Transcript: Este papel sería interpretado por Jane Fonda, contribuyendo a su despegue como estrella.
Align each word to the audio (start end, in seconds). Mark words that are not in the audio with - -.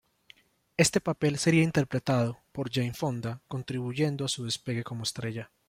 Este 0.77 0.99
papel 0.99 1.37
sería 1.37 1.61
interpretado 1.61 2.39
por 2.53 2.71
Jane 2.71 2.95
Fonda, 2.95 3.43
contribuyendo 3.47 4.25
a 4.25 4.29
su 4.29 4.45
despegue 4.45 4.83
como 4.83 5.03
estrella. 5.03 5.51